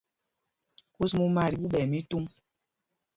Kus 0.93 1.11
mumá 1.17 1.41
ɛ 1.47 1.49
tí 1.51 1.57
ɓuu 1.61 1.71
ɓɛɛ 1.71 1.85
mítuŋ. 1.91 2.23